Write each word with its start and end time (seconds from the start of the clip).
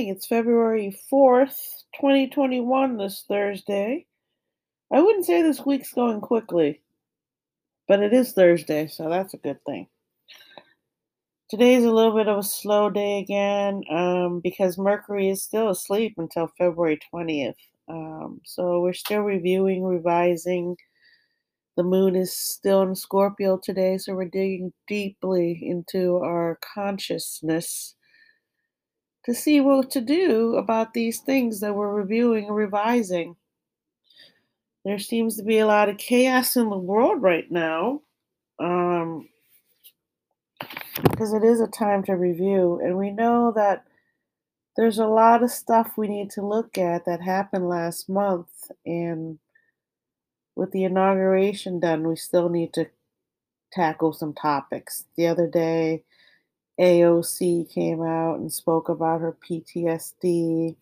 Morning. 0.00 0.16
It's 0.16 0.26
February 0.26 0.98
4th, 1.12 1.58
2021, 1.96 2.96
this 2.96 3.22
Thursday. 3.28 4.06
I 4.90 5.02
wouldn't 5.02 5.26
say 5.26 5.42
this 5.42 5.66
week's 5.66 5.92
going 5.92 6.22
quickly, 6.22 6.80
but 7.86 8.02
it 8.02 8.14
is 8.14 8.32
Thursday, 8.32 8.86
so 8.86 9.10
that's 9.10 9.34
a 9.34 9.36
good 9.36 9.62
thing. 9.66 9.88
Today's 11.50 11.84
a 11.84 11.90
little 11.90 12.16
bit 12.16 12.28
of 12.28 12.38
a 12.38 12.42
slow 12.42 12.88
day 12.88 13.18
again 13.18 13.82
um, 13.90 14.40
because 14.42 14.78
Mercury 14.78 15.28
is 15.28 15.42
still 15.42 15.68
asleep 15.68 16.14
until 16.16 16.50
February 16.56 16.98
20th. 17.12 17.52
Um, 17.86 18.40
so 18.46 18.80
we're 18.80 18.94
still 18.94 19.20
reviewing, 19.20 19.84
revising. 19.84 20.76
The 21.76 21.84
moon 21.84 22.16
is 22.16 22.34
still 22.34 22.80
in 22.80 22.94
Scorpio 22.94 23.60
today, 23.62 23.98
so 23.98 24.14
we're 24.14 24.24
digging 24.24 24.72
deeply 24.88 25.60
into 25.62 26.16
our 26.24 26.58
consciousness 26.74 27.96
to 29.24 29.34
see 29.34 29.60
what 29.60 29.90
to 29.90 30.00
do 30.00 30.56
about 30.56 30.94
these 30.94 31.20
things 31.20 31.60
that 31.60 31.74
we're 31.74 31.92
reviewing 31.92 32.46
and 32.46 32.56
revising. 32.56 33.36
There 34.84 34.98
seems 34.98 35.36
to 35.36 35.42
be 35.42 35.58
a 35.58 35.66
lot 35.66 35.88
of 35.88 35.98
chaos 35.98 36.56
in 36.56 36.70
the 36.70 36.78
world 36.78 37.22
right 37.22 37.50
now. 37.50 38.02
Um, 38.58 39.28
because 41.02 41.32
it 41.32 41.44
is 41.44 41.60
a 41.60 41.66
time 41.66 42.02
to 42.04 42.12
review, 42.12 42.80
and 42.82 42.96
we 42.96 43.10
know 43.10 43.52
that 43.54 43.84
there's 44.76 44.98
a 44.98 45.06
lot 45.06 45.42
of 45.42 45.50
stuff 45.50 45.92
we 45.96 46.08
need 46.08 46.30
to 46.30 46.46
look 46.46 46.78
at 46.78 47.04
that 47.04 47.20
happened 47.20 47.68
last 47.68 48.08
month, 48.08 48.48
and 48.84 49.38
with 50.56 50.72
the 50.72 50.84
inauguration 50.84 51.80
done, 51.80 52.06
we 52.06 52.16
still 52.16 52.48
need 52.48 52.72
to 52.74 52.86
tackle 53.72 54.12
some 54.12 54.34
topics. 54.34 55.04
The 55.16 55.26
other 55.26 55.46
day, 55.46 56.04
AOC 56.80 57.72
came 57.72 58.02
out 58.02 58.38
and 58.38 58.52
spoke 58.52 58.88
about 58.88 59.20
her 59.20 59.36
PTSD 59.46 60.74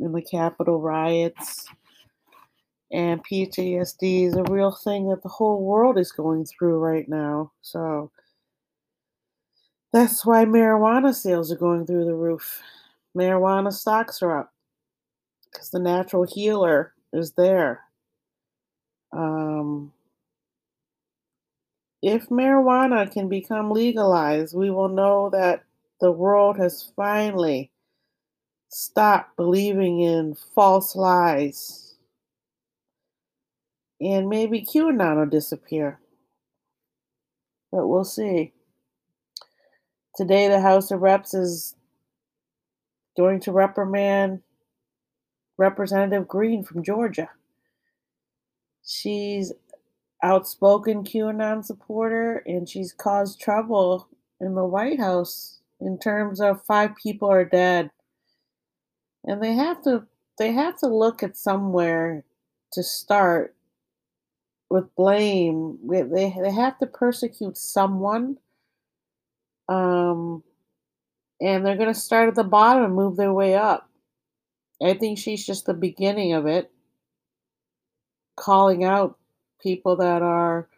in 0.00 0.12
the 0.12 0.22
Capitol 0.22 0.80
riots. 0.80 1.66
And 2.90 3.24
PTSD 3.24 4.28
is 4.28 4.36
a 4.36 4.44
real 4.44 4.72
thing 4.72 5.08
that 5.08 5.22
the 5.22 5.28
whole 5.28 5.62
world 5.62 5.98
is 5.98 6.12
going 6.12 6.46
through 6.46 6.78
right 6.78 7.08
now. 7.08 7.52
So 7.60 8.10
that's 9.92 10.24
why 10.24 10.44
marijuana 10.44 11.14
sales 11.14 11.52
are 11.52 11.56
going 11.56 11.86
through 11.86 12.04
the 12.04 12.14
roof. 12.14 12.62
Marijuana 13.16 13.72
stocks 13.72 14.22
are 14.22 14.40
up 14.40 14.52
because 15.52 15.70
the 15.70 15.78
natural 15.78 16.24
healer 16.24 16.94
is 17.12 17.32
there. 17.32 17.80
Um, 19.12 19.92
if 22.04 22.28
marijuana 22.28 23.10
can 23.10 23.30
become 23.30 23.70
legalized, 23.70 24.54
we 24.54 24.70
will 24.70 24.90
know 24.90 25.30
that 25.30 25.64
the 26.02 26.12
world 26.12 26.58
has 26.58 26.92
finally 26.94 27.70
stopped 28.68 29.34
believing 29.38 30.00
in 30.00 30.36
false 30.54 30.94
lies. 30.94 31.94
And 34.02 34.28
maybe 34.28 34.60
QAnon 34.60 35.16
will 35.16 35.26
disappear. 35.26 35.98
But 37.72 37.88
we'll 37.88 38.04
see. 38.04 38.52
Today, 40.14 40.48
the 40.48 40.60
House 40.60 40.90
of 40.90 41.00
Reps 41.00 41.32
is 41.32 41.74
going 43.16 43.40
to 43.40 43.52
reprimand 43.52 44.42
Representative 45.56 46.28
Green 46.28 46.64
from 46.64 46.84
Georgia. 46.84 47.30
She's 48.84 49.54
outspoken 50.24 51.04
QAnon 51.04 51.64
supporter, 51.64 52.42
and 52.46 52.68
she's 52.68 52.92
caused 52.92 53.40
trouble 53.40 54.08
in 54.40 54.54
the 54.54 54.64
White 54.64 54.98
House 54.98 55.60
in 55.80 55.98
terms 55.98 56.40
of 56.40 56.64
five 56.64 56.96
people 56.96 57.30
are 57.30 57.44
dead. 57.44 57.90
And 59.24 59.42
they 59.42 59.52
have 59.52 59.82
to 59.84 60.06
they 60.38 60.52
have 60.52 60.78
to 60.78 60.86
look 60.86 61.22
at 61.22 61.36
somewhere 61.36 62.24
to 62.72 62.82
start 62.82 63.54
with 64.70 64.94
blame. 64.96 65.78
They 65.88 66.02
they 66.42 66.50
have 66.52 66.78
to 66.78 66.86
persecute 66.86 67.58
someone. 67.58 68.38
Um 69.68 70.42
and 71.40 71.66
they're 71.66 71.76
going 71.76 71.92
to 71.92 72.00
start 72.00 72.28
at 72.28 72.36
the 72.36 72.44
bottom 72.44 72.84
and 72.84 72.94
move 72.94 73.16
their 73.16 73.32
way 73.32 73.54
up. 73.54 73.90
I 74.82 74.94
think 74.94 75.18
she's 75.18 75.44
just 75.44 75.66
the 75.66 75.74
beginning 75.74 76.32
of 76.32 76.46
it. 76.46 76.70
Calling 78.36 78.84
out 78.84 79.18
people 79.64 79.96
that 79.96 80.22
are 80.22 80.68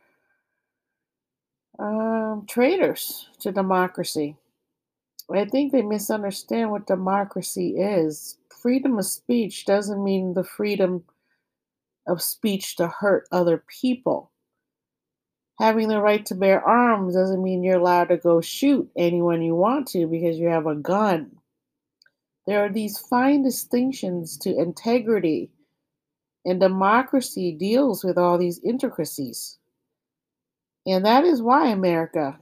um, 1.79 2.47
traitors 2.49 3.29
to 3.41 3.53
democracy. 3.53 4.37
I 5.31 5.45
think 5.45 5.73
they 5.73 5.83
misunderstand 5.83 6.71
what 6.71 6.87
democracy 6.87 7.77
is. 7.77 8.39
Freedom 8.63 8.99
of 8.99 9.05
speech 9.05 9.67
doesn't 9.67 10.03
mean 10.03 10.35
the 10.35 10.45
freedom 10.45 11.05
of 12.07 12.23
speech 12.23 12.77
to 12.77 12.87
hurt 12.87 13.27
other 13.33 13.65
people. 13.81 14.31
Having 15.59 15.89
the 15.89 16.01
right 16.01 16.25
to 16.27 16.35
bear 16.35 16.63
arms 16.63 17.15
doesn't 17.15 17.43
mean 17.43 17.65
you're 17.65 17.79
allowed 17.79 18.11
to 18.11 18.19
go 18.19 18.41
shoot 18.41 18.89
anyone 18.97 19.43
you 19.43 19.57
want 19.57 19.89
to 19.89 20.07
because 20.07 20.39
you 20.39 20.49
have 20.49 20.67
a 20.67 20.77
gun. 20.77 21.33
There 22.47 22.65
are 22.65 22.73
these 22.73 22.99
fine 22.99 23.43
distinctions 23.43 24.39
to 24.39 24.57
integrity 24.57 25.51
and 26.47 26.61
democracy 26.61 27.53
deals 27.53 28.05
with 28.05 28.17
all 28.17 28.39
these 28.39 28.61
intricacies. 28.65 29.59
And 30.87 31.05
that 31.05 31.25
is 31.25 31.43
why 31.43 31.69
America 31.69 32.39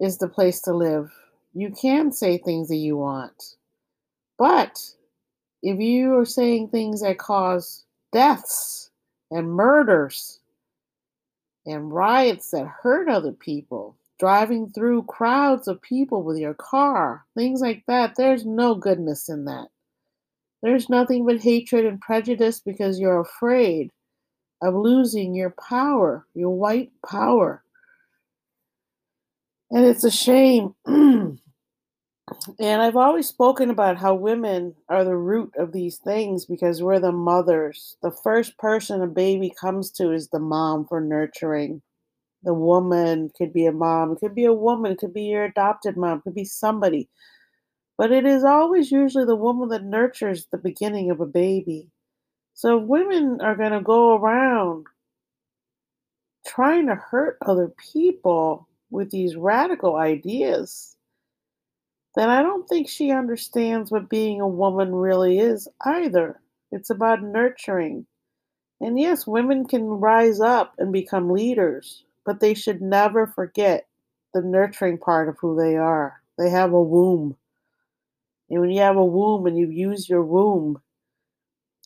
is 0.00 0.16
the 0.16 0.28
place 0.28 0.62
to 0.62 0.72
live. 0.72 1.12
You 1.52 1.70
can 1.70 2.10
say 2.10 2.38
things 2.38 2.68
that 2.68 2.76
you 2.76 2.96
want. 2.96 3.56
But 4.38 4.80
if 5.62 5.78
you 5.78 6.16
are 6.16 6.24
saying 6.24 6.68
things 6.68 7.02
that 7.02 7.18
cause 7.18 7.84
deaths 8.10 8.90
and 9.30 9.52
murders 9.52 10.40
and 11.66 11.92
riots 11.92 12.50
that 12.52 12.66
hurt 12.66 13.10
other 13.10 13.32
people, 13.32 13.96
driving 14.18 14.70
through 14.70 15.02
crowds 15.02 15.68
of 15.68 15.82
people 15.82 16.22
with 16.22 16.38
your 16.38 16.54
car, 16.54 17.26
things 17.36 17.60
like 17.60 17.84
that, 17.86 18.14
there's 18.16 18.46
no 18.46 18.74
goodness 18.74 19.28
in 19.28 19.44
that. 19.44 19.68
There's 20.62 20.88
nothing 20.88 21.26
but 21.26 21.40
hatred 21.40 21.86
and 21.86 22.00
prejudice 22.00 22.60
because 22.60 23.00
you're 23.00 23.20
afraid 23.20 23.90
of 24.62 24.74
losing 24.74 25.34
your 25.34 25.50
power, 25.50 26.26
your 26.34 26.50
white 26.50 26.90
power. 27.06 27.62
And 29.70 29.86
it's 29.86 30.04
a 30.04 30.10
shame. 30.10 30.74
and 30.86 31.38
I've 32.58 32.96
always 32.96 33.26
spoken 33.26 33.70
about 33.70 33.96
how 33.96 34.14
women 34.14 34.74
are 34.88 35.04
the 35.04 35.16
root 35.16 35.52
of 35.56 35.72
these 35.72 35.96
things 35.98 36.44
because 36.44 36.82
we're 36.82 37.00
the 37.00 37.12
mothers. 37.12 37.96
The 38.02 38.10
first 38.10 38.58
person 38.58 39.02
a 39.02 39.06
baby 39.06 39.52
comes 39.58 39.90
to 39.92 40.12
is 40.12 40.28
the 40.28 40.40
mom 40.40 40.86
for 40.86 41.00
nurturing. 41.00 41.80
The 42.42 42.54
woman 42.54 43.30
could 43.36 43.52
be 43.52 43.66
a 43.66 43.72
mom, 43.72 44.16
could 44.16 44.34
be 44.34 44.44
a 44.44 44.52
woman, 44.52 44.96
could 44.96 45.12
be 45.12 45.24
your 45.24 45.44
adopted 45.44 45.96
mom, 45.96 46.22
could 46.22 46.34
be 46.34 46.44
somebody. 46.44 47.08
But 48.00 48.12
it 48.12 48.24
is 48.24 48.44
always 48.44 48.90
usually 48.90 49.26
the 49.26 49.36
woman 49.36 49.68
that 49.68 49.84
nurtures 49.84 50.46
the 50.46 50.56
beginning 50.56 51.10
of 51.10 51.20
a 51.20 51.26
baby. 51.26 51.90
So 52.54 52.78
women 52.78 53.42
are 53.42 53.54
going 53.54 53.72
to 53.72 53.82
go 53.82 54.16
around 54.16 54.86
trying 56.46 56.86
to 56.86 56.94
hurt 56.94 57.36
other 57.44 57.70
people 57.92 58.66
with 58.90 59.10
these 59.10 59.36
radical 59.36 59.96
ideas, 59.96 60.96
then 62.16 62.30
I 62.30 62.40
don't 62.40 62.66
think 62.66 62.88
she 62.88 63.10
understands 63.10 63.90
what 63.90 64.08
being 64.08 64.40
a 64.40 64.48
woman 64.48 64.94
really 64.94 65.38
is 65.38 65.68
either. 65.84 66.40
It's 66.72 66.88
about 66.88 67.22
nurturing. 67.22 68.06
And 68.80 68.98
yes, 68.98 69.26
women 69.26 69.66
can 69.66 69.84
rise 69.84 70.40
up 70.40 70.72
and 70.78 70.90
become 70.90 71.28
leaders, 71.28 72.06
but 72.24 72.40
they 72.40 72.54
should 72.54 72.80
never 72.80 73.26
forget 73.26 73.88
the 74.32 74.40
nurturing 74.40 74.96
part 74.96 75.28
of 75.28 75.36
who 75.38 75.54
they 75.54 75.76
are. 75.76 76.22
They 76.38 76.48
have 76.48 76.72
a 76.72 76.82
womb. 76.82 77.36
And 78.50 78.60
when 78.60 78.70
you 78.70 78.80
have 78.80 78.96
a 78.96 79.04
womb 79.04 79.46
and 79.46 79.56
you 79.56 79.68
use 79.70 80.08
your 80.08 80.24
womb, 80.24 80.80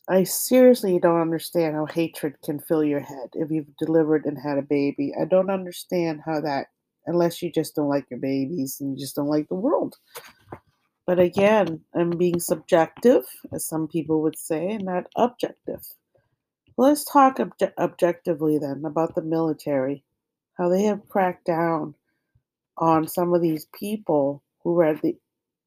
I 0.08 0.24
seriously 0.24 0.98
don't 0.98 1.20
understand 1.20 1.76
how 1.76 1.86
hatred 1.86 2.36
can 2.42 2.58
fill 2.58 2.84
your 2.84 3.00
head 3.00 3.30
if 3.34 3.50
you've 3.50 3.76
delivered 3.78 4.24
and 4.26 4.38
had 4.38 4.58
a 4.58 4.62
baby. 4.62 5.12
I 5.18 5.24
don't 5.24 5.50
understand 5.50 6.20
how 6.24 6.40
that, 6.40 6.66
unless 7.06 7.42
you 7.42 7.50
just 7.50 7.74
don't 7.74 7.88
like 7.88 8.10
your 8.10 8.20
babies 8.20 8.78
and 8.80 8.92
you 8.92 8.98
just 8.98 9.16
don't 9.16 9.28
like 9.28 9.48
the 9.48 9.54
world. 9.54 9.96
But 11.06 11.18
again, 11.18 11.80
I'm 11.94 12.10
being 12.10 12.40
subjective, 12.40 13.24
as 13.52 13.66
some 13.66 13.88
people 13.88 14.22
would 14.22 14.38
say, 14.38 14.70
and 14.70 14.84
not 14.84 15.04
objective. 15.16 15.86
Let's 16.76 17.04
talk 17.04 17.38
obje- 17.38 17.72
objectively 17.78 18.58
then 18.58 18.82
about 18.84 19.14
the 19.14 19.22
military, 19.22 20.02
how 20.58 20.68
they 20.68 20.84
have 20.84 21.08
cracked 21.08 21.44
down 21.46 21.94
on 22.78 23.06
some 23.06 23.32
of 23.34 23.42
these 23.42 23.66
people 23.78 24.42
who 24.62 24.72
were 24.72 24.84
at 24.84 25.02
the 25.02 25.16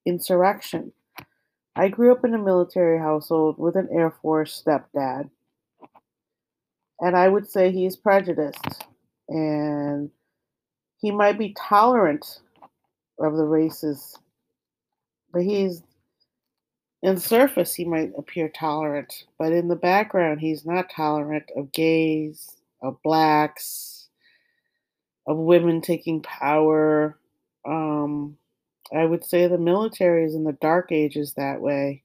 insurrection. 0.07 0.91
I 1.75 1.89
grew 1.89 2.11
up 2.11 2.25
in 2.25 2.33
a 2.33 2.39
military 2.39 2.97
household 2.97 3.59
with 3.59 3.75
an 3.75 3.89
Air 3.91 4.11
Force 4.21 4.63
stepdad. 4.65 5.29
And 6.99 7.15
I 7.15 7.27
would 7.27 7.47
say 7.49 7.71
he's 7.71 7.95
prejudiced. 7.95 8.85
And 9.29 10.09
he 10.99 11.11
might 11.11 11.37
be 11.37 11.53
tolerant 11.55 12.39
of 13.19 13.35
the 13.35 13.45
races, 13.45 14.17
but 15.31 15.43
he's 15.43 15.83
In 17.03 17.17
surface, 17.17 17.75
he 17.75 17.85
might 17.85 18.11
appear 18.17 18.49
tolerant, 18.49 19.25
but 19.37 19.51
in 19.51 19.67
the 19.67 19.75
background, 19.75 20.39
he's 20.39 20.65
not 20.65 20.89
tolerant 20.89 21.45
of 21.55 21.71
gays, 21.71 22.57
of 22.81 23.01
blacks, 23.03 24.09
of 25.27 25.37
women 25.37 25.79
taking 25.81 26.21
power. 26.21 27.17
Um, 27.65 28.37
I 28.93 29.05
would 29.05 29.23
say 29.23 29.47
the 29.47 29.57
military 29.57 30.25
is 30.25 30.35
in 30.35 30.43
the 30.43 30.53
dark 30.53 30.91
ages 30.91 31.33
that 31.33 31.61
way. 31.61 32.03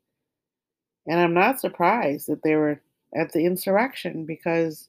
And 1.06 1.20
I'm 1.20 1.34
not 1.34 1.60
surprised 1.60 2.28
that 2.28 2.42
they 2.42 2.54
were 2.54 2.80
at 3.14 3.32
the 3.32 3.44
insurrection 3.44 4.24
because 4.24 4.88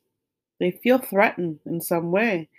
they 0.60 0.72
feel 0.72 0.98
threatened 0.98 1.60
in 1.66 1.82
some 1.82 2.12
way. 2.12 2.50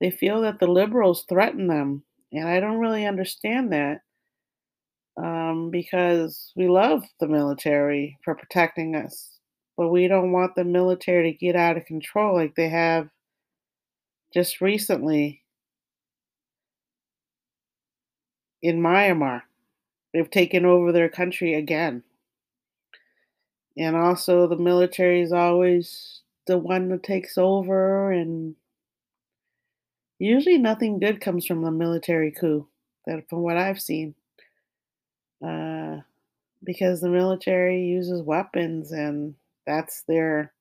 They 0.00 0.10
feel 0.10 0.40
that 0.42 0.58
the 0.58 0.66
liberals 0.66 1.24
threaten 1.28 1.66
them. 1.66 2.02
And 2.32 2.48
I 2.48 2.60
don't 2.60 2.78
really 2.78 3.06
understand 3.06 3.72
that 3.72 4.00
um, 5.16 5.70
because 5.70 6.52
we 6.56 6.68
love 6.68 7.04
the 7.20 7.28
military 7.28 8.18
for 8.24 8.34
protecting 8.34 8.96
us, 8.96 9.38
but 9.76 9.88
we 9.88 10.08
don't 10.08 10.32
want 10.32 10.54
the 10.56 10.64
military 10.64 11.32
to 11.32 11.38
get 11.38 11.54
out 11.54 11.76
of 11.76 11.86
control 11.86 12.34
like 12.34 12.54
they 12.54 12.68
have 12.68 13.08
just 14.32 14.60
recently 14.60 15.43
in 18.64 18.80
Myanmar. 18.80 19.42
They've 20.12 20.30
taken 20.30 20.64
over 20.64 20.90
their 20.90 21.10
country 21.10 21.54
again. 21.54 22.02
And 23.76 23.94
also, 23.94 24.46
the 24.46 24.56
military 24.56 25.20
is 25.20 25.32
always 25.32 26.22
the 26.46 26.56
one 26.56 26.88
that 26.88 27.02
takes 27.02 27.36
over, 27.36 28.10
and 28.10 28.54
usually 30.18 30.56
nothing 30.56 30.98
good 30.98 31.20
comes 31.20 31.44
from 31.44 31.62
the 31.62 31.70
military 31.70 32.30
coup, 32.30 32.66
that 33.06 33.28
from 33.28 33.40
what 33.40 33.58
I've 33.58 33.80
seen. 33.80 34.14
Uh, 35.44 35.98
because 36.62 37.02
the 37.02 37.10
military 37.10 37.84
uses 37.84 38.22
weapons 38.22 38.92
and 38.92 39.34
that's 39.66 40.04
their 40.08 40.54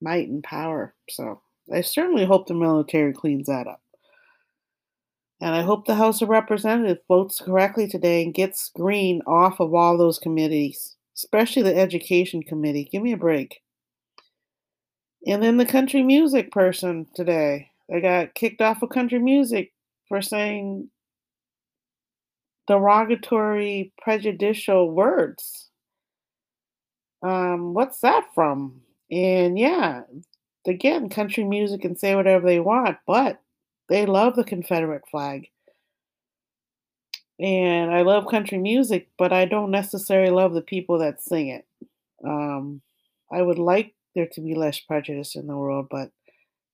might 0.00 0.28
and 0.28 0.42
power. 0.42 0.94
So 1.08 1.40
I 1.72 1.82
certainly 1.82 2.24
hope 2.24 2.48
the 2.48 2.54
military 2.54 3.12
cleans 3.12 3.46
that 3.46 3.68
up. 3.68 3.80
And 5.40 5.54
I 5.54 5.62
hope 5.62 5.86
the 5.86 5.94
House 5.94 6.20
of 6.20 6.28
Representatives 6.28 7.00
votes 7.06 7.40
correctly 7.40 7.86
today 7.86 8.24
and 8.24 8.34
gets 8.34 8.70
Green 8.74 9.22
off 9.26 9.60
of 9.60 9.72
all 9.72 9.96
those 9.96 10.18
committees, 10.18 10.96
especially 11.16 11.62
the 11.62 11.76
Education 11.76 12.42
Committee. 12.42 12.88
Give 12.90 13.02
me 13.02 13.12
a 13.12 13.16
break. 13.16 13.60
And 15.26 15.42
then 15.42 15.56
the 15.56 15.66
country 15.66 16.02
music 16.02 16.50
person 16.50 17.06
today. 17.14 17.70
They 17.88 18.00
got 18.00 18.34
kicked 18.34 18.60
off 18.60 18.82
of 18.82 18.90
country 18.90 19.18
music 19.18 19.72
for 20.08 20.20
saying 20.22 20.90
derogatory, 22.66 23.92
prejudicial 24.02 24.90
words. 24.90 25.70
Um, 27.22 27.74
what's 27.74 28.00
that 28.00 28.24
from? 28.34 28.80
And 29.10 29.58
yeah, 29.58 30.02
again, 30.66 31.08
country 31.08 31.44
music 31.44 31.82
can 31.82 31.96
say 31.96 32.14
whatever 32.14 32.46
they 32.46 32.60
want, 32.60 32.98
but 33.06 33.40
they 33.88 34.06
love 34.06 34.36
the 34.36 34.44
Confederate 34.44 35.08
flag. 35.10 35.48
And 37.40 37.92
I 37.92 38.02
love 38.02 38.26
country 38.26 38.58
music, 38.58 39.08
but 39.16 39.32
I 39.32 39.44
don't 39.44 39.70
necessarily 39.70 40.30
love 40.30 40.54
the 40.54 40.62
people 40.62 40.98
that 40.98 41.22
sing 41.22 41.48
it. 41.48 41.66
Um, 42.24 42.80
I 43.30 43.42
would 43.42 43.58
like 43.58 43.94
there 44.14 44.26
to 44.32 44.40
be 44.40 44.54
less 44.54 44.80
prejudice 44.80 45.36
in 45.36 45.46
the 45.46 45.56
world, 45.56 45.86
but 45.90 46.10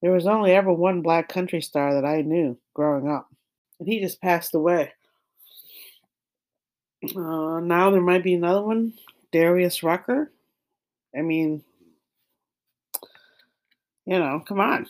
there 0.00 0.12
was 0.12 0.26
only 0.26 0.52
ever 0.52 0.72
one 0.72 1.02
black 1.02 1.28
country 1.28 1.60
star 1.60 1.94
that 1.94 2.04
I 2.04 2.22
knew 2.22 2.58
growing 2.72 3.08
up, 3.08 3.28
and 3.78 3.88
he 3.88 4.00
just 4.00 4.20
passed 4.22 4.54
away. 4.54 4.92
Uh, 7.14 7.60
now 7.60 7.90
there 7.90 8.00
might 8.00 8.24
be 8.24 8.34
another 8.34 8.62
one, 8.62 8.94
Darius 9.32 9.82
Rucker. 9.82 10.30
I 11.16 11.20
mean, 11.20 11.62
you 14.06 14.18
know, 14.18 14.42
come 14.46 14.60
on. 14.60 14.86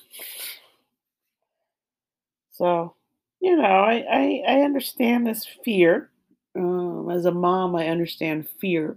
So, 2.55 2.95
you 3.41 3.56
know, 3.56 3.65
I 3.65 4.05
I, 4.11 4.43
I 4.49 4.61
understand 4.62 5.27
this 5.27 5.47
fear. 5.65 6.11
Um, 6.56 7.11
as 7.11 7.25
a 7.25 7.33
mom, 7.33 7.75
I 7.75 7.89
understand 7.89 8.49
fear. 8.61 8.97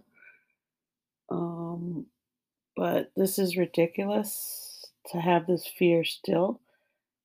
Um, 1.30 2.06
but 2.76 3.12
this 3.18 3.40
is 3.40 3.58
ridiculous 3.58 4.86
to 5.12 5.20
have 5.20 5.48
this 5.48 5.66
fear 5.66 6.04
still, 6.04 6.62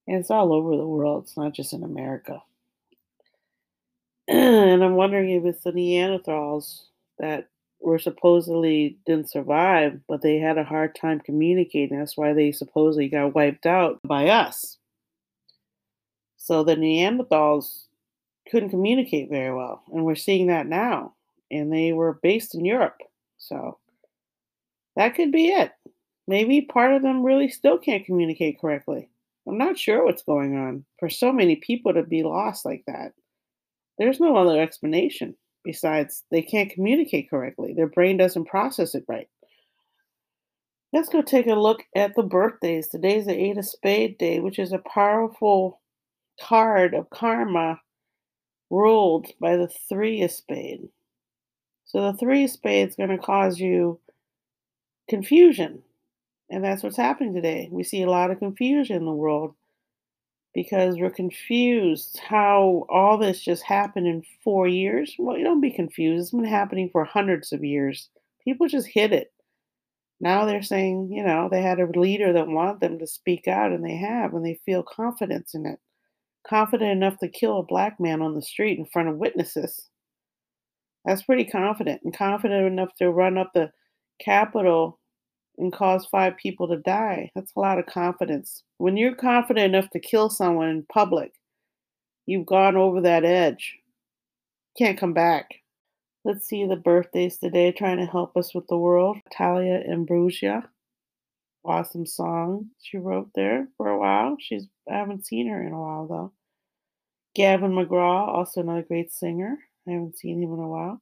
and 0.08 0.16
it's 0.16 0.30
all 0.30 0.52
over 0.52 0.76
the 0.76 0.86
world. 0.86 1.24
It's 1.24 1.36
not 1.36 1.52
just 1.52 1.74
in 1.74 1.82
America. 1.82 2.42
and 4.28 4.82
I'm 4.82 4.94
wondering 4.94 5.30
if 5.30 5.44
it's 5.44 5.64
the 5.64 5.72
Neanderthals 5.72 6.84
that 7.18 7.48
were 7.80 7.98
supposedly 7.98 8.96
didn't 9.04 9.30
survive, 9.30 10.00
but 10.08 10.22
they 10.22 10.38
had 10.38 10.56
a 10.56 10.64
hard 10.64 10.94
time 10.94 11.20
communicating. 11.20 11.98
That's 11.98 12.16
why 12.16 12.32
they 12.32 12.52
supposedly 12.52 13.08
got 13.08 13.34
wiped 13.34 13.66
out 13.66 14.00
by 14.04 14.28
us. 14.28 14.78
So 16.42 16.64
the 16.64 16.74
Neanderthals 16.74 17.84
couldn't 18.50 18.70
communicate 18.70 19.30
very 19.30 19.54
well, 19.54 19.84
and 19.92 20.04
we're 20.04 20.16
seeing 20.16 20.48
that 20.48 20.66
now. 20.66 21.14
And 21.52 21.72
they 21.72 21.92
were 21.92 22.18
based 22.20 22.56
in 22.56 22.64
Europe. 22.64 22.98
So 23.38 23.78
that 24.96 25.14
could 25.14 25.30
be 25.30 25.50
it. 25.50 25.70
Maybe 26.26 26.62
part 26.62 26.94
of 26.94 27.02
them 27.02 27.22
really 27.22 27.48
still 27.48 27.78
can't 27.78 28.04
communicate 28.04 28.60
correctly. 28.60 29.08
I'm 29.46 29.56
not 29.56 29.78
sure 29.78 30.04
what's 30.04 30.24
going 30.24 30.56
on 30.56 30.84
for 30.98 31.08
so 31.08 31.32
many 31.32 31.54
people 31.54 31.94
to 31.94 32.02
be 32.02 32.24
lost 32.24 32.64
like 32.64 32.82
that. 32.88 33.12
There's 33.98 34.18
no 34.18 34.34
other 34.34 34.60
explanation 34.60 35.36
besides 35.62 36.24
they 36.32 36.42
can't 36.42 36.72
communicate 36.72 37.30
correctly. 37.30 37.72
Their 37.72 37.86
brain 37.86 38.16
doesn't 38.16 38.46
process 38.46 38.96
it 38.96 39.04
right. 39.06 39.28
Let's 40.92 41.08
go 41.08 41.22
take 41.22 41.46
a 41.46 41.54
look 41.54 41.84
at 41.94 42.16
the 42.16 42.24
birthdays. 42.24 42.88
Today's 42.88 43.26
the 43.26 43.32
Eight 43.32 43.58
of 43.58 43.64
Spade 43.64 44.18
Day, 44.18 44.40
which 44.40 44.58
is 44.58 44.72
a 44.72 44.78
powerful 44.78 45.78
card 46.40 46.94
of 46.94 47.10
karma 47.10 47.80
ruled 48.70 49.28
by 49.40 49.56
the 49.56 49.68
Three 49.88 50.22
of 50.22 50.30
Spade. 50.30 50.88
So 51.84 52.10
the 52.10 52.18
Three 52.18 52.44
of 52.44 52.50
Spade 52.50 52.88
is 52.88 52.96
going 52.96 53.10
to 53.10 53.18
cause 53.18 53.58
you 53.58 54.00
confusion. 55.08 55.82
And 56.50 56.64
that's 56.64 56.82
what's 56.82 56.96
happening 56.96 57.34
today. 57.34 57.68
We 57.70 57.82
see 57.82 58.02
a 58.02 58.10
lot 58.10 58.30
of 58.30 58.38
confusion 58.38 58.96
in 58.96 59.04
the 59.04 59.12
world 59.12 59.54
because 60.54 60.98
we're 60.98 61.10
confused 61.10 62.18
how 62.18 62.86
all 62.90 63.16
this 63.16 63.40
just 63.40 63.62
happened 63.62 64.06
in 64.06 64.22
four 64.44 64.68
years. 64.68 65.14
Well, 65.18 65.38
you 65.38 65.44
don't 65.44 65.62
be 65.62 65.70
confused. 65.70 66.22
It's 66.22 66.30
been 66.30 66.44
happening 66.44 66.90
for 66.90 67.04
hundreds 67.04 67.52
of 67.52 67.64
years. 67.64 68.08
People 68.44 68.68
just 68.68 68.88
hid 68.88 69.12
it. 69.12 69.32
Now 70.20 70.44
they're 70.44 70.62
saying, 70.62 71.10
you 71.10 71.24
know, 71.24 71.48
they 71.50 71.62
had 71.62 71.80
a 71.80 71.98
leader 71.98 72.32
that 72.32 72.46
wanted 72.46 72.80
them 72.80 72.98
to 72.98 73.06
speak 73.06 73.48
out, 73.48 73.72
and 73.72 73.84
they 73.84 73.96
have, 73.96 74.34
and 74.34 74.44
they 74.44 74.60
feel 74.64 74.82
confidence 74.82 75.54
in 75.54 75.66
it. 75.66 75.80
Confident 76.48 76.90
enough 76.90 77.18
to 77.18 77.28
kill 77.28 77.58
a 77.58 77.64
black 77.64 78.00
man 78.00 78.20
on 78.20 78.34
the 78.34 78.42
street 78.42 78.78
in 78.78 78.86
front 78.86 79.08
of 79.08 79.16
witnesses. 79.16 79.88
That's 81.04 81.22
pretty 81.22 81.44
confident, 81.44 82.02
and 82.04 82.16
confident 82.16 82.66
enough 82.66 82.94
to 82.98 83.10
run 83.10 83.38
up 83.38 83.50
the 83.54 83.70
Capitol 84.20 84.98
and 85.58 85.72
cause 85.72 86.06
five 86.06 86.36
people 86.36 86.68
to 86.68 86.76
die. 86.78 87.30
That's 87.34 87.52
a 87.56 87.60
lot 87.60 87.78
of 87.78 87.86
confidence. 87.86 88.62
When 88.78 88.96
you're 88.96 89.14
confident 89.14 89.74
enough 89.74 89.90
to 89.90 90.00
kill 90.00 90.30
someone 90.30 90.68
in 90.68 90.86
public, 90.92 91.32
you've 92.26 92.46
gone 92.46 92.76
over 92.76 93.00
that 93.00 93.24
edge. 93.24 93.76
Can't 94.78 94.98
come 94.98 95.12
back. 95.12 95.48
Let's 96.24 96.46
see 96.46 96.66
the 96.66 96.76
birthdays 96.76 97.38
today, 97.38 97.72
trying 97.72 97.98
to 97.98 98.06
help 98.06 98.36
us 98.36 98.54
with 98.54 98.66
the 98.68 98.76
world. 98.76 99.18
Natalie 99.38 99.84
Imbruglia. 99.88 100.64
Awesome 101.64 102.06
song 102.06 102.70
she 102.80 102.96
wrote 102.96 103.30
there 103.34 103.68
for 103.76 103.88
a 103.88 103.98
while. 103.98 104.36
She's 104.40 104.66
I 104.90 104.96
haven't 104.96 105.26
seen 105.26 105.48
her 105.48 105.62
in 105.62 105.72
a 105.72 105.80
while 105.80 106.06
though. 106.06 106.32
Gavin 107.34 107.72
DeGraw, 107.72 108.28
also 108.28 108.60
another 108.60 108.82
great 108.82 109.12
singer. 109.12 109.58
I 109.86 109.92
haven't 109.92 110.18
seen 110.18 110.42
him 110.42 110.52
in 110.52 110.58
a 110.58 110.68
while. 110.68 111.00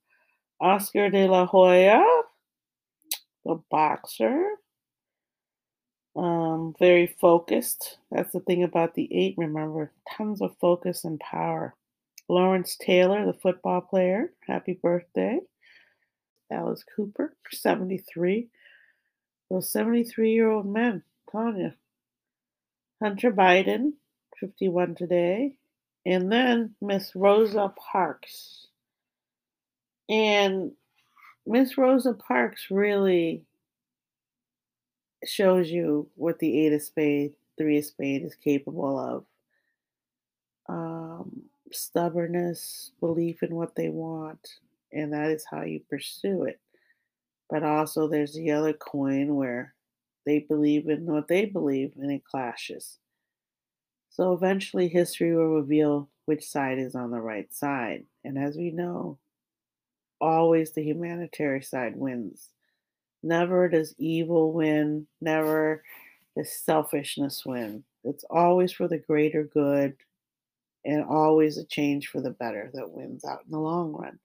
Oscar 0.61 1.09
de 1.11 1.27
la 1.27 1.47
Hoya, 1.47 2.05
the 3.45 3.61
boxer. 3.71 4.51
Um, 6.15 6.75
very 6.79 7.17
focused. 7.21 7.99
That's 8.11 8.33
the 8.33 8.41
thing 8.41 8.63
about 8.63 8.95
the 8.95 9.09
eight, 9.13 9.35
remember. 9.39 9.93
Tons 10.17 10.43
of 10.43 10.57
focus 10.61 11.05
and 11.05 11.19
power. 11.21 11.75
Lawrence 12.29 12.77
Taylor, 12.81 13.25
the 13.25 13.33
football 13.33 13.81
player. 13.81 14.33
Happy 14.47 14.79
birthday. 14.81 15.41
Alice 16.51 16.85
Cooper, 16.97 17.35
73. 17.51 18.49
Those 19.51 19.71
73 19.73 20.33
year 20.33 20.51
old 20.51 20.67
men, 20.67 21.03
you. 21.33 21.73
Hunter 23.03 23.33
Biden, 23.33 23.95
51 24.39 24.95
today. 24.95 25.55
And 26.07 26.31
then 26.31 26.75
Miss 26.81 27.15
Rosa 27.15 27.73
Parks. 27.77 28.69
And 30.09 30.73
Miss 31.47 31.77
Rosa 31.77 32.15
Parks 32.15 32.67
really 32.71 33.45
shows 35.25 35.71
you 35.71 36.09
what 36.15 36.39
the 36.39 36.67
eight 36.67 36.73
of 36.73 36.83
spade, 36.83 37.33
three 37.59 37.79
of 37.79 37.85
spade 37.85 38.23
is 38.23 38.35
capable 38.35 38.99
of. 38.99 39.25
Um, 40.69 41.43
stubbornness, 41.73 42.93
belief 43.01 43.43
in 43.43 43.55
what 43.55 43.75
they 43.75 43.89
want, 43.89 44.47
and 44.93 45.13
that 45.13 45.31
is 45.31 45.45
how 45.51 45.63
you 45.63 45.81
pursue 45.89 46.45
it. 46.45 46.61
But 47.51 47.65
also, 47.65 48.07
there's 48.07 48.35
the 48.35 48.53
other 48.53 48.73
coin 48.73 49.35
where 49.35 49.75
they 50.25 50.41
believe 50.41 50.89
in 50.89 51.07
what 51.07 51.29
they 51.29 51.47
believe 51.47 51.95
and 51.97 52.11
it 52.11 52.25
clashes. 52.25 52.99
So 54.11 54.33
eventually, 54.33 54.89
history 54.89 55.35
will 55.35 55.55
reveal 55.55 56.09
which 56.27 56.47
side 56.47 56.79
is 56.79 56.95
on 56.95 57.11
the 57.11 57.21
right 57.21 57.53
side. 57.53 58.05
And 58.25 58.39
as 58.39 58.57
we 58.57 58.71
know, 58.71 59.19
always 60.21 60.73
the 60.73 60.83
humanitarian 60.83 61.63
side 61.63 61.97
wins. 61.97 62.51
Never 63.23 63.69
does 63.69 63.95
evil 63.99 64.53
win, 64.53 65.07
never 65.21 65.83
does 66.37 66.53
selfishness 66.53 67.45
win. 67.45 67.85
It's 68.05 68.25
always 68.31 68.73
for 68.73 68.89
the 68.89 68.99
greater 68.99 69.45
good 69.45 69.97
and 70.85 71.05
always 71.05 71.59
a 71.59 71.65
change 71.65 72.09
for 72.09 72.21
the 72.21 72.31
better 72.31 72.71
that 72.75 72.91
wins 72.91 73.25
out 73.25 73.43
in 73.45 73.51
the 73.51 73.59
long 73.59 73.93
run. 73.93 74.19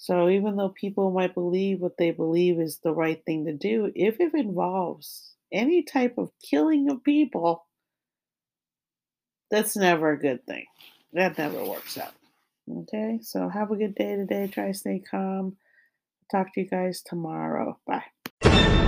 So 0.00 0.30
even 0.30 0.56
though 0.56 0.70
people 0.70 1.10
might 1.10 1.34
believe 1.34 1.80
what 1.80 1.98
they 1.98 2.10
believe 2.10 2.58
is 2.58 2.78
the 2.78 2.90
right 2.94 3.22
thing 3.26 3.44
to 3.44 3.52
do, 3.52 3.92
if 3.94 4.18
it 4.18 4.32
involves 4.32 5.34
any 5.52 5.82
type 5.82 6.14
of 6.16 6.30
killing 6.42 6.88
of 6.88 7.04
people, 7.04 7.66
that's 9.50 9.76
never 9.76 10.12
a 10.12 10.18
good 10.18 10.46
thing. 10.46 10.64
That 11.12 11.36
never 11.36 11.62
works 11.62 11.98
out. 11.98 12.14
Okay, 12.74 13.18
so 13.20 13.50
have 13.50 13.72
a 13.72 13.76
good 13.76 13.94
day 13.94 14.16
today. 14.16 14.46
Try 14.46 14.68
to 14.68 14.74
stay 14.74 15.00
calm. 15.00 15.58
Talk 16.30 16.54
to 16.54 16.62
you 16.62 16.66
guys 16.66 17.02
tomorrow. 17.02 17.78
Bye. 17.86 18.79